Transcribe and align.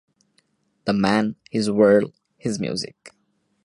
The 0.85 0.93
Man, 0.93 1.35
His 1.51 1.69
World, 1.69 2.11
His 2.35 2.59
Music. 2.59 3.11